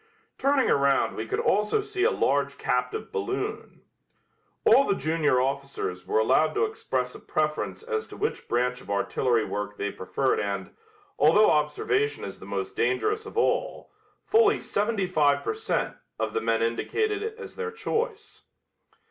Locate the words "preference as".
7.19-8.07